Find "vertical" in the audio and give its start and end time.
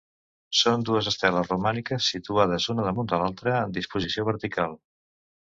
4.35-4.79